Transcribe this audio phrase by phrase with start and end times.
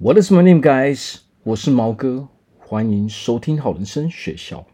[0.00, 1.16] What is my name, guys？
[1.42, 2.28] 我是毛哥，
[2.60, 4.64] 欢迎收听好人生学校。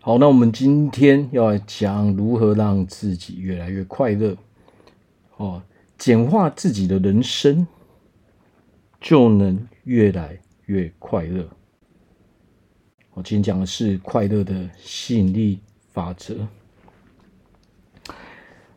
[0.00, 4.34] 好，那我们今天要来讲如何让自己越来越快乐，
[5.36, 5.62] 哦，
[5.98, 7.66] 简化自己的人生，
[9.02, 11.46] 就能越来越快乐。
[13.12, 15.60] 我今天讲的是快乐的吸引力
[15.92, 16.48] 法则。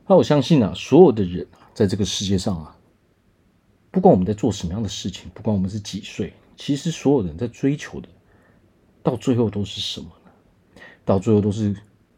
[0.05, 2.75] 那我相信啊，所有的人，在这个世界上啊。
[3.93, 8.09] 不管我们在做什么样的事情，不管我们是几岁，其实所有人在追求的，
[9.03, 10.81] 到最后都是什么呢？
[11.05, 11.75] 到最后都是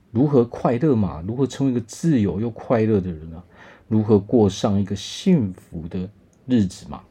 [0.10, 1.22] 如何快乐嘛？
[1.28, 3.44] 如何成为一个自由又快乐的人啊？
[3.90, 6.10] 如何过上一个幸福的
[6.46, 7.04] 日子嘛？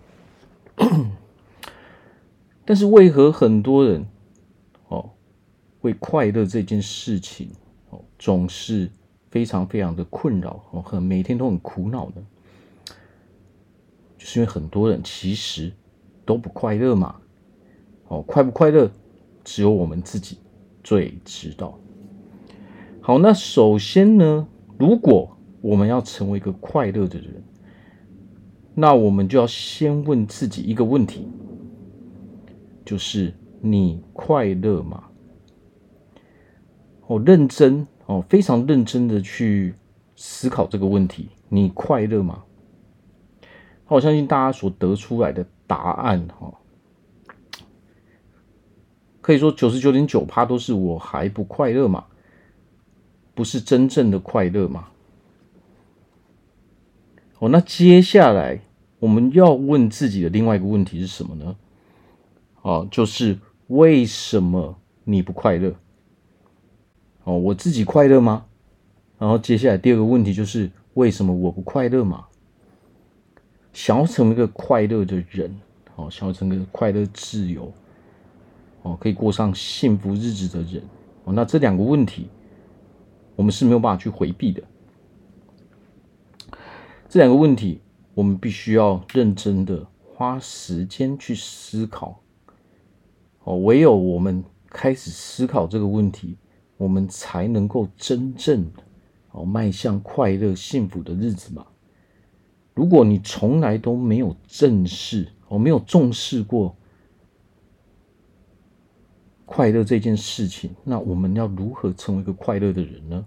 [2.64, 4.06] 但是为何很多人
[4.88, 5.10] 哦，
[5.82, 7.50] 为快乐这件事情
[7.90, 8.90] 哦，总是
[9.30, 12.26] 非常非常的困扰哦，很每天都很苦恼呢？
[14.26, 15.70] 是因为很多人其实
[16.24, 17.16] 都不快乐嘛，
[18.08, 18.90] 哦，快不快乐，
[19.44, 20.38] 只有我们自己
[20.82, 21.78] 最知道。
[23.02, 27.44] 好，那首先呢，如果我们要成为一个快乐的人，
[28.74, 31.28] 那我们就要先问自己一个问题，
[32.82, 35.04] 就是你快乐吗？
[37.08, 39.74] 哦，认真哦，非常认真的去
[40.16, 42.42] 思考这个问题，你快乐吗？
[43.88, 46.52] 我相信大家所得出来的答案，哈，
[49.20, 52.06] 可以说九十九点九趴都是我还不快乐嘛，
[53.34, 54.88] 不是真正的快乐嘛。
[57.38, 58.60] 哦，那接下来
[58.98, 61.56] 我们要问自己的另外一个问题是什么呢？
[62.62, 65.74] 哦，就是为什么你不快乐？
[67.24, 68.46] 哦，我自己快乐吗？
[69.18, 72.26] 然后接下来第二个问题就是为什么我不快乐嘛？
[73.74, 75.54] 想要成为一个快乐的人，
[75.96, 77.70] 哦，想要成为一个快乐、自由，
[78.82, 80.80] 哦，可以过上幸福日子的人，
[81.24, 82.28] 哦，那这两个问题，
[83.34, 84.62] 我们是没有办法去回避的。
[87.08, 87.80] 这两个问题，
[88.14, 89.84] 我们必须要认真的
[90.14, 92.20] 花时间去思考。
[93.42, 96.36] 哦，唯有我们开始思考这个问题，
[96.76, 98.70] 我们才能够真正
[99.32, 101.66] 哦迈向快乐、幸福的日子嘛。
[102.74, 106.74] 如果你从来都没有正视，我没有重视过
[109.46, 113.24] 快乐这件事情，那我们要如何成为一个快乐的人呢？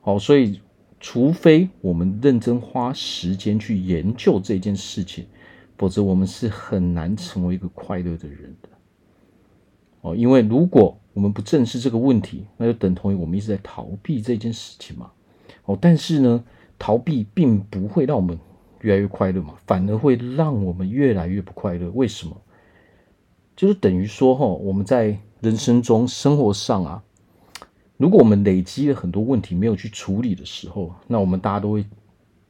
[0.00, 0.62] 好，所以
[0.98, 5.26] 除非我们认真花时间去研究这件事情，
[5.76, 8.68] 否则我们是很难成为一个快乐的人的。
[10.00, 15.10] 哦，因为如果我们不正视这个问题，那就等同于我们一直在逃避这件事情嘛。
[15.66, 16.42] 哦，但是呢，
[16.78, 18.38] 逃避并不会让我们。
[18.84, 21.90] 越来越快乐嘛，反而会让我们越来越不快乐。
[21.92, 22.38] 为什么？
[23.56, 27.02] 就是等于说，哈，我们在人生中、生活上啊，
[27.96, 31.86] 如果我们累积了很多问题没有去处理的时候，那我们大家都会，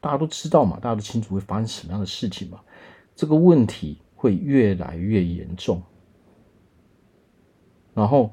[0.01, 2.59] 大家都知道嘛，大家都清楚会发生什么样的事情嘛。
[3.15, 5.81] 这个问题会越来越严重，
[7.95, 8.33] 然后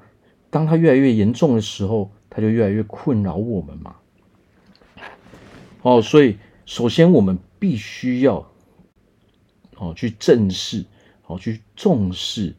[0.49, 3.95] 当它越来越严重的时候，它就越来越困扰我们嘛。
[5.83, 7.37] 哦，所以首先我们。
[7.61, 8.43] 必须要，
[9.77, 10.83] 哦，去正视，
[11.27, 12.55] 哦，去重视，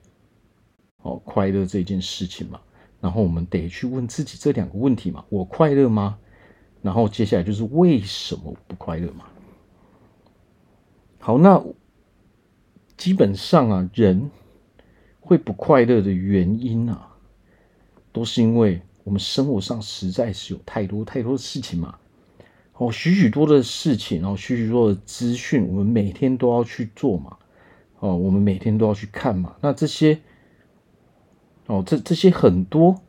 [0.98, 2.60] 哦，快乐这件事情嘛。
[3.00, 6.16] 然后我们得去问自己这两个问题嘛：我快乐吗？
[6.82, 9.24] 然后接下来就是为什么不快乐嘛？
[11.18, 11.60] 好，那
[12.96, 14.30] 基本上啊，人
[15.18, 17.08] 会不快乐的原因啊，
[18.12, 21.98] 都是因为我们生活上实在是有太多太多的事情嘛。
[22.82, 27.36] 哦，许许多的事情，然后许许多的资讯，我们每天都要去做嘛。
[28.00, 29.54] 哦，我们每天都要去看嘛。
[29.60, 30.18] 那这些，
[31.66, 33.00] 哦，这这些很多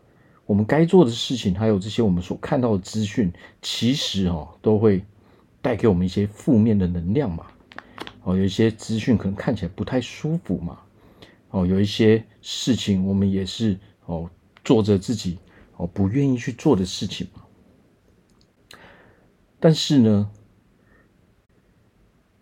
[0.45, 3.33] 我们该做的事情，还有这些我们所看到的资讯，
[3.63, 5.03] 其实哦，都会
[5.59, 7.47] 带给我们一些负面的能量嘛。
[8.21, 10.77] 哦，有一些资讯可能看起来不太舒服嘛。
[11.49, 13.75] 哦，有一些事情我们也是
[14.05, 14.29] 哦，
[14.63, 15.39] 做着自己
[15.77, 17.25] 哦不愿意去做的事情。
[19.63, 20.29] 但是呢，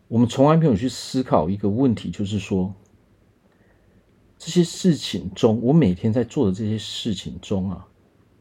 [0.08, 2.74] 我们从来没有去思考一个问题，就是说，
[4.40, 7.86] 这些事情中，我每天在做的这些事情中啊，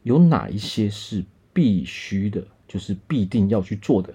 [0.03, 1.23] 有哪一些是
[1.53, 4.15] 必须的，就是必定要去做的？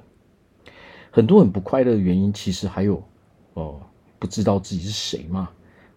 [1.11, 3.07] 很多很不快乐的原因，其实还有
[3.53, 3.79] 哦，
[4.17, 5.51] 不知道自己是谁嘛，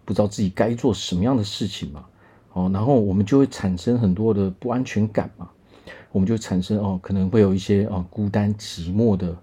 [0.05, 2.05] 不知道自己该做什么样的事情嘛，
[2.53, 5.49] 哦，然后我们就会产生很多的不安全感嘛。
[6.11, 9.35] 我们就产生哦，可能会有一些啊孤单寂寞的，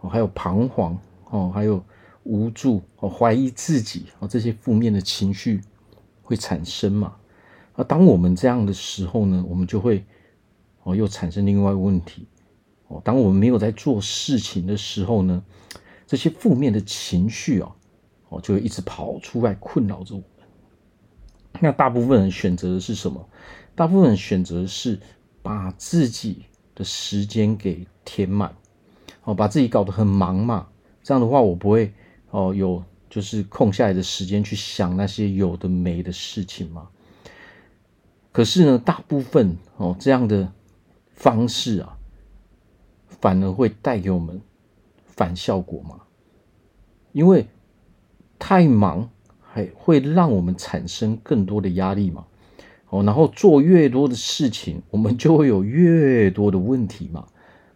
[0.00, 0.98] 哦，还有彷徨
[1.30, 1.82] 哦，还有
[2.24, 5.60] 无助哦，怀疑自己哦，这些负面的情绪
[6.22, 7.14] 会产生嘛？
[7.74, 10.04] 而当我们这样的时候呢，我们就会
[10.82, 12.26] 哦，又产生另外一个问题
[12.88, 13.00] 哦。
[13.04, 15.44] 当我们没有在做事情的时候呢，
[16.06, 17.70] 这些负面的情绪啊，
[18.30, 20.30] 哦，就会一直跑出来困扰着我们。
[21.60, 23.28] 那大部分人选择的是什么？
[23.74, 24.98] 大部分人选择是
[25.46, 26.44] 把自己
[26.74, 28.52] 的时间给填满，
[29.22, 30.66] 哦，把自己搞得很忙嘛。
[31.04, 31.92] 这样的话，我不会。
[32.32, 36.88] 哦，有就是空下来的时间去想那些有的没的事情嘛。
[38.32, 40.52] 可是呢，大部分哦这样的
[41.14, 41.96] 方式啊，
[43.08, 44.42] 反而会带给我们
[45.04, 46.00] 反效果嘛。
[47.12, 47.46] 因为
[48.40, 49.08] 太忙，
[49.40, 52.26] 还会让我们产生更多的压力嘛。
[52.90, 57.26] 哦，然后做越多的事情，我们就会有越多的问题嘛。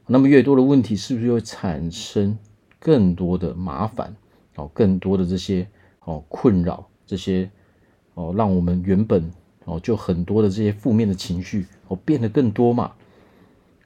[0.06, 2.36] 那么越多的问题，是不是会产生
[2.78, 4.14] 更多的麻烦？
[4.56, 5.66] 哦，更多的这些
[6.04, 7.50] 哦困扰，这些
[8.14, 9.30] 哦让我们原本
[9.64, 12.92] 哦就很多的这些负面的情绪哦变得更多嘛。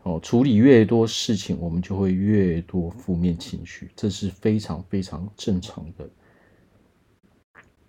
[0.02, 6.08] 哦，处理越多事情，我们就会越多负面情绪，这是非常非常正常的。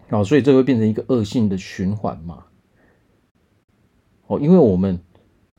[0.10, 2.46] 哦，所以这会变成一个恶性的循环嘛。
[4.28, 5.00] 哦，因为我们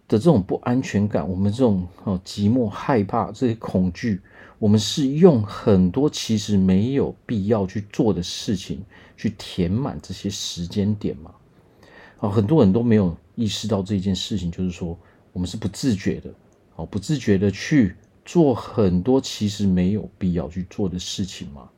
[0.09, 4.21] 的这种不安全感，我们这种哦寂寞、害怕这些恐惧。
[4.59, 8.83] 我们是用很多其实没有必要去做的事情
[9.15, 11.31] 去填满这些时间点嘛？
[12.21, 14.99] 啊，很多人都没有意识到这件事情，就是说
[15.35, 16.33] 我们是不自觉的，
[16.77, 21.69] 哦，不自觉的去做很多其实没有必要去做的事情嘛。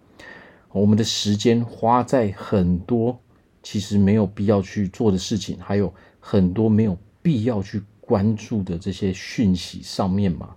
[0.70, 3.18] 我们的时间花在很多
[3.60, 10.54] 其实没有必要去做的事情，还有很多没有必要去关注的这些讯息上面嘛。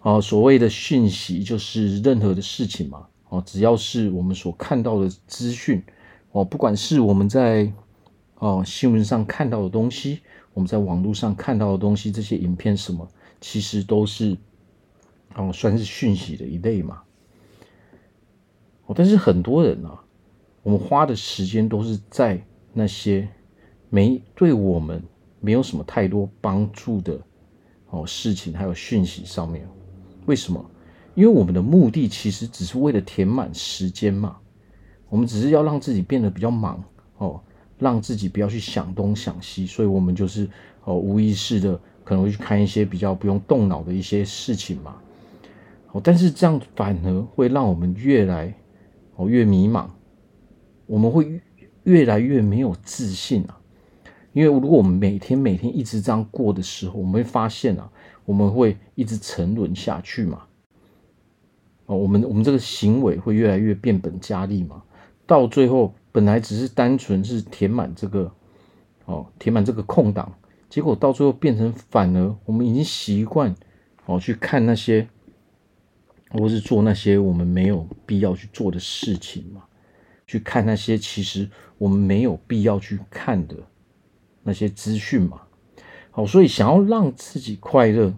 [0.00, 5.82] 啊，所谓的讯息就是任何的事情嘛，哦，只要是我们所看到的资讯，
[6.32, 7.72] 哦，不管是我们在
[8.34, 10.20] 哦新闻上看到的东西，
[10.52, 13.08] 我们在网络上看到的东西，这些影片什么，
[13.40, 14.36] 其实都是
[15.34, 17.00] 哦算是讯息的一类嘛。
[18.84, 20.04] 哦，但是很多人啊，
[20.62, 22.44] 我们花的时间都是在
[22.74, 23.26] 那些
[23.94, 25.00] 没对我们
[25.38, 27.16] 没有什么太多帮助的
[27.90, 29.64] 哦事情，还有讯息上面。
[30.26, 30.68] 为什么？
[31.14, 34.36] 因为我们的目的其实只是为了填满时间嘛。
[35.08, 36.82] 我们只是要让自己变得比较忙
[37.18, 37.40] 哦，
[37.78, 40.50] 让自己不要去想东想西，所以我们就是
[40.82, 44.96] 哦无意识的可能会去看一些比较不用动脑的一些事情嘛。
[45.92, 48.52] 哦，但是这样反而会让我们越来
[49.14, 49.86] 哦越迷茫，
[50.86, 51.40] 我们会
[51.84, 53.60] 越来越没有自信啊。
[54.34, 57.90] 因为如果我们每天每天一直这样过的时候，我们会发现啊。
[58.26, 60.44] 我们会一直沉沦下去嘛？
[61.84, 64.82] 哦，我们我们这个行为会越来越变本加厉嘛？
[65.26, 68.32] 到最后，本来只是单纯是填满这个，
[69.04, 70.32] 哦，填满这个空档，
[70.70, 73.54] 结果到最后变成反而我们已经习惯
[74.06, 75.06] 哦去看那些，
[76.30, 79.64] 或是做那些我们没有必要去做的事情嘛？
[80.26, 81.46] 去看那些其实
[81.76, 83.54] 我们没有必要去看的
[84.44, 85.40] 那些资讯嘛？
[86.12, 88.14] 好，所以想要让自己快乐，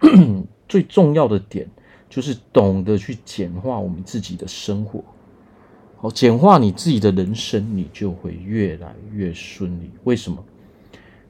[0.66, 1.68] 最重要的点
[2.08, 5.04] 就是懂得去简化我们自己的生活。
[5.98, 9.90] 好，简化你自己的人生，你就会越来越顺利。
[10.04, 10.42] 为什么？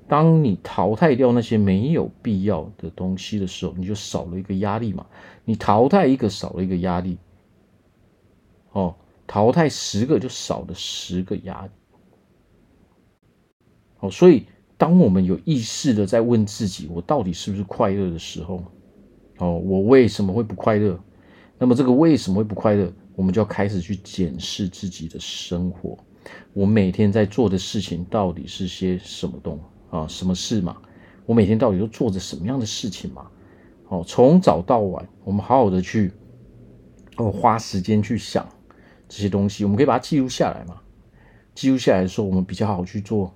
[0.06, 5.06] 当你淘汰掉那些没有必要的东西的时候，你就少了一个压力嘛。
[5.44, 7.16] 你淘汰一个，少了一个压力。
[8.72, 8.94] 哦，
[9.26, 11.70] 淘汰十个就少了十个压力
[14.04, 14.10] 力。
[14.10, 14.46] 好，所以。
[14.76, 18.60] 当我们有意识的在问自己，我到底是不是快乐的时候，
[19.38, 20.98] 哦，我为什么会不快乐？
[21.58, 25.96] 那么这个为什么会不快乐，我们就要开始去检视自己的生活。
[26.52, 30.08] 我每天在做的事情到底是些什么东啊？
[30.08, 30.76] 什么事嘛？
[31.24, 33.28] 我每天到底都做着什么样的事情嘛？
[33.88, 36.10] 哦，从早到晚，我们好好的去
[37.16, 38.44] 哦，花时间去想
[39.08, 40.80] 这些东西，我们可以把它记录下来嘛？
[41.54, 43.32] 记录下来的时候，我们比较好去做。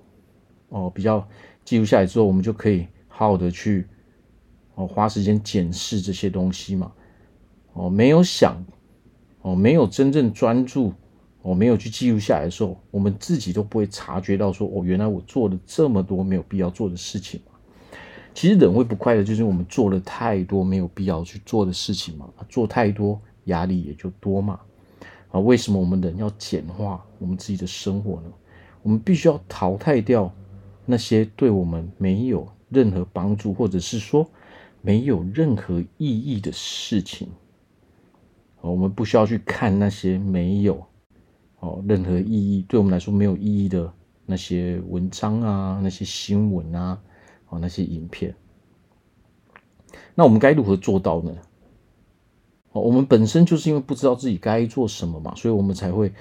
[0.69, 1.27] 哦，比较
[1.65, 3.87] 记录下来之后，我们就可以好好的去
[4.75, 6.91] 哦，花时间检视这些东西嘛。
[7.73, 8.63] 哦，没有想，
[9.41, 10.93] 哦，没有真正专注，
[11.43, 17.57] 哦，没有去记录下来的时候，我们自己都不会察觉到说，哦，原来我做了这么多没有必要做的事情嘛。
[18.33, 22.29] 其实人会不快乐，就是我们做了太多没有必要去做的事情嘛。
[22.47, 24.59] 做太多，压力也就多嘛。
[25.31, 28.31] 啊，为什么我们人要简化我们自己的生活呢？
[28.81, 30.33] 我们必须要淘汰掉。
[30.91, 34.27] 那些对我们没有任何帮助，或者是说
[34.81, 37.27] 没有任何意义的事情，
[38.59, 40.83] 我们不需要去看那些没有
[41.59, 43.93] 哦任何意义，对我们来说没有意义的
[44.25, 46.99] 那些文章啊，那些新闻啊，
[47.49, 48.33] 哦那些影片。
[50.15, 51.31] 那我们该如何做到呢？
[52.71, 56.11] 哦，我们本身就是因为不知道自己该做什么嘛，所以我们才会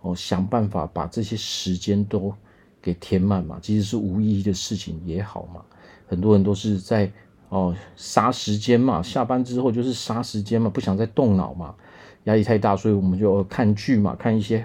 [0.00, 2.34] 哦想办法把这些时间都
[2.84, 5.64] 给填满嘛，其实是无意义的事情也好嘛。
[6.06, 7.10] 很多人都是在
[7.48, 11.74] 哦杀时间嘛，下班之后就是杀时间嘛，不想再动脑嘛，
[12.24, 14.62] 压力太大，所以我们就看剧嘛，看一些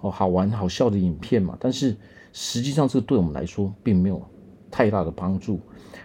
[0.00, 1.58] 哦好玩好笑的影片嘛。
[1.60, 1.94] 但是
[2.32, 4.26] 实际上，这对我们来说并没有
[4.70, 5.60] 太大的帮助。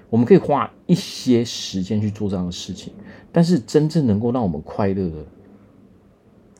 [0.09, 2.93] 我们可以花一些时间去做这样的事情，
[3.31, 5.25] 但是真正能够让我们快乐的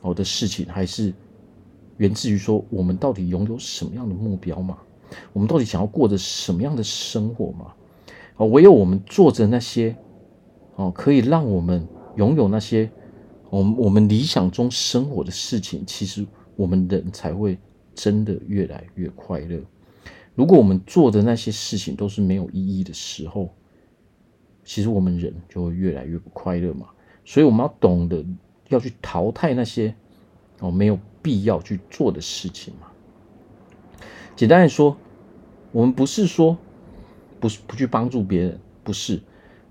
[0.00, 1.12] 哦的事情，还是
[1.98, 4.78] 源自于说我们到底拥有什么样的目标嘛？
[5.32, 7.72] 我们到底想要过着什么样的生活嘛？
[8.36, 9.96] 哦，唯有我们做着那些
[10.76, 12.90] 哦可以让我们拥有那些
[13.50, 17.56] 我们我们理想中生活的事情，其实我们人才会
[17.94, 19.60] 真的越来越快乐。
[20.34, 23.54] 如果我们做的那些事情都是没有意义的时候，
[24.64, 26.88] 其实我们人就会越来越不快乐嘛。
[27.24, 28.24] 所以我们要懂得
[28.68, 29.94] 要去淘汰那些
[30.58, 32.88] 哦没有必要去做的事情嘛。
[34.36, 34.96] 简单来说，
[35.72, 36.56] 我们不是说
[37.40, 39.22] 不是不去帮助别人，不是，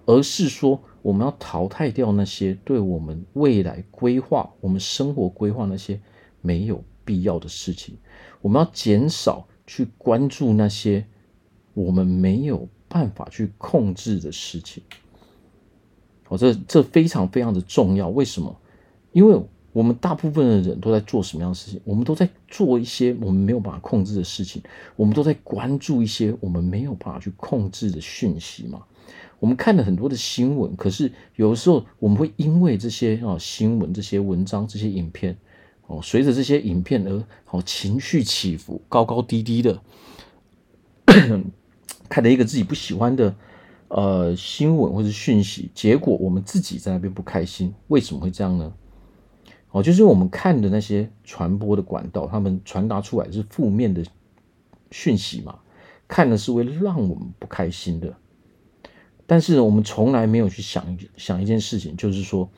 [0.06, 6.00] 而是说我们要淘汰掉那些对我们未来规划、我们生活规划那些
[6.42, 7.98] 没有必要的事情。
[8.42, 9.48] 我们要减少。
[9.66, 11.06] 去关注那些
[11.74, 14.84] 我们没有办法去控制的事情，
[16.28, 18.10] 哦，这这非常非常的重要。
[18.10, 18.54] 为什么？
[19.14, 19.42] 因为
[19.74, 21.82] 我们大部分的人都在做什么样的事情？
[21.84, 24.62] 我们都在做一些我们没有办法控制的事情，
[24.96, 28.84] 我们都在关注一些我们没有办法去控制的讯息嘛。
[29.40, 35.36] 我们看了很多的新闻，可是有的时候我们会因为这些啊新闻、这些文章、这些影片。
[35.88, 39.82] 哦，随着这些影片而好情绪起伏，高高低低的，
[42.08, 43.36] 看了一个自己不喜欢的
[43.90, 48.72] 呃新闻或者讯息，结果我们自己在那边不开心，为什么会这样呢？
[49.74, 54.02] 哦，就是我们看的那些传播的管道，他们传达出来是负面的
[54.92, 55.60] 讯息嘛，
[56.08, 58.16] 看的是会让我们不开心的。
[59.28, 62.50] 但是，我们从来没有去想想一件事情，就是说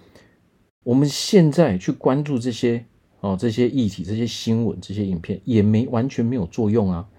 [0.83, 2.85] 我们现在去关注这些。
[3.21, 7.09] 哦，这些议题、这些新闻、这些影片也没完全没有作用啊？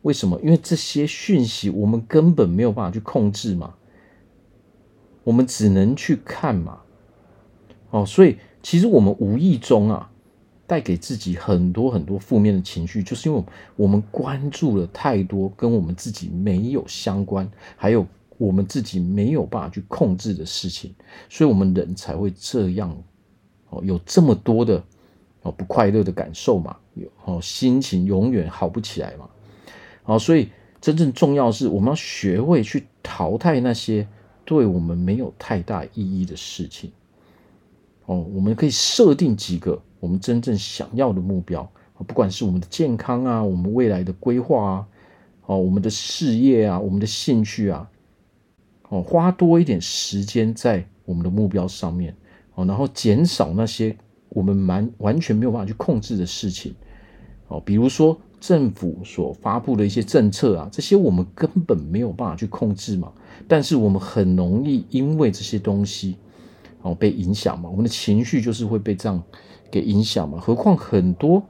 [0.00, 0.40] 为什么？
[0.40, 3.74] 因为这些讯息我们根本没有办法去控制嘛，
[5.22, 6.80] 我们只能去看嘛。
[7.90, 10.10] 哦，所以其实我们无意中啊，
[10.66, 13.44] 带给自己很多很多负面的情绪，就是因为
[13.76, 18.06] 我们关注了太多跟我们自己没有相关，还有
[18.38, 20.94] 我们自己没有办法去控制的事情，
[21.28, 22.96] 所以我们人才会这样
[23.68, 24.82] 哦，有这么多的。
[25.42, 29.28] 哦，不快乐的感受嘛，有哦，心情永远好不起来嘛，
[30.02, 30.48] 好，所以
[30.80, 34.08] 真正重要是，我们要学会去淘汰那些
[34.46, 36.90] 对我们没有太大意义的事情。
[38.06, 41.70] 哦，我们可以设定几个我们真正想要的目标，
[42.06, 44.86] 不管是我们的健康啊，我们未来的规划啊，
[45.46, 47.90] 哦，我们的事业啊，我们的兴趣啊，
[48.88, 52.16] 哦，花多一点时间在我们的目标上面，
[52.54, 53.96] 哦，然后减少那些。
[54.30, 56.74] 我们蛮完全没有办法去控制的事情，
[57.46, 63.12] 哦，比如说政府所发布的一些政策啊，这些我们根本没有办法去控制嘛。
[63.46, 66.16] 但是我们很容易因为这些东西
[66.84, 69.20] 哦被影响嘛，我们的情绪就是会被这样
[69.70, 70.38] 给影响嘛。
[70.38, 71.42] 何况很多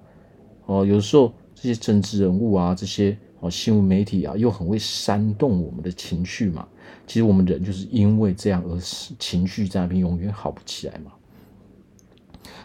[0.67, 6.67] 哦，有时候这些政治人物啊，这些哦新闻媒体啊，又很会煽动我们的情绪嘛。
[7.05, 8.79] 其实我们人就是因为这样而
[9.19, 11.11] 情绪在那边永远好不起来嘛。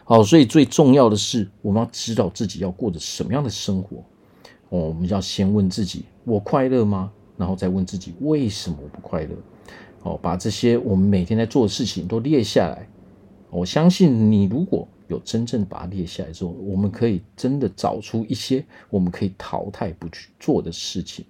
[0.04, 3.98] 好，所以最重要的是，我们要知道自己要过着什么样的生活。
[4.70, 7.12] 哦，我们要先问自己：我快乐吗？
[7.36, 9.30] 然后再问自己：为什么我不快乐？
[10.04, 12.88] 哦，把这些我们每天在做的事情都列下来。
[13.50, 21.26] 我相信你，如果有真正把它列下来之后，我们可以真的找出一些我们可以淘汰不去做的事情。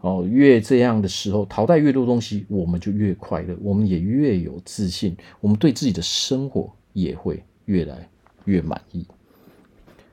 [0.00, 7.42] 哦，越这样的时候，淘汰越多东西，我们就越快乐，我们也越有自信，我们对自己的生活也会。
[7.66, 8.08] 越来
[8.44, 9.04] 越满意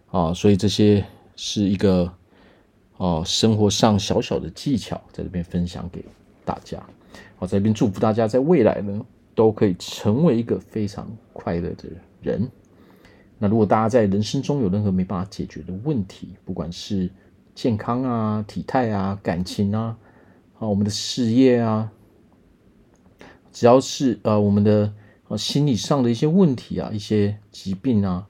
[0.09, 2.11] 啊，所以这些是一个
[2.97, 6.03] 啊生活上小小的技巧，在这边分享给
[6.43, 6.83] 大家。
[7.35, 9.05] 好，在这边祝福大家在未来呢
[9.35, 11.89] 都可以成为一个非常快乐的
[12.21, 12.49] 人。
[13.37, 17.09] 那如果大家在人生中有任何没办法解决的问题，不管是
[17.53, 19.97] 健康啊、体态啊、感情啊、
[20.59, 21.91] 啊我们的事业啊，
[23.51, 24.93] 只要是呃我们的。
[25.29, 28.27] 啊，心理上的一些问题啊，一些疾病啊，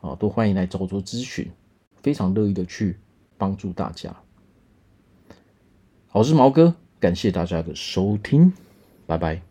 [0.00, 1.50] 啊，都欢迎来找我做咨询，
[1.96, 2.96] 非常乐意的去
[3.36, 4.14] 帮助大家。
[6.12, 8.52] 我是毛哥，感谢大家的收听，
[9.06, 9.47] 拜拜。